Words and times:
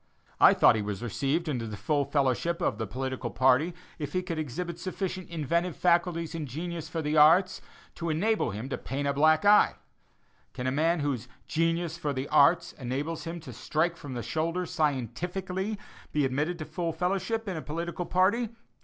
I 0.39 0.55
thought 0.55 0.75
he 0.75 0.81
was 0.81 1.03
received 1.03 1.47
into 1.47 1.67
the 1.67 1.77
full 1.77 2.05
fellowship 2.05 2.59
of 2.59 2.81
a 2.81 2.87
political 2.87 3.29
party 3.29 3.75
if 3.99 4.13
he 4.13 4.23
could 4.23 4.39
exhibit 4.39 4.79
sufficient 4.79 5.29
"inventive 5.29 5.75
faculties 5.77 6.33
and 6.33 6.47
genius 6.47 6.89
for 6.89 7.03
the 7.03 7.17
arts," 7.17 7.61
to 7.97 8.09
enable 8.09 8.49
him 8.49 8.67
to 8.69 8.79
paint 8.79 9.07
a 9.07 9.13
black 9.13 9.45
eye. 9.45 9.75
Can 10.53 10.65
a 10.65 10.71
man 10.71 11.01
whose 11.01 11.27
"genius 11.47 11.99
for 11.99 12.13
the 12.13 12.27
arts" 12.29 12.73
enables 12.79 13.25
him 13.25 13.39
to 13.41 13.53
strike 13.53 13.95
from 13.95 14.15
the 14.15 14.23
shoulder 14.23 14.65
scientifically, 14.65 15.77
be 16.11 16.25
admitted 16.25 16.57
to 16.57 16.65
full 16.65 16.93
fellowship 16.93 17.47
in 17.47 17.55
a 17.55 17.61
political 17.61 18.07
party? 18.07 18.49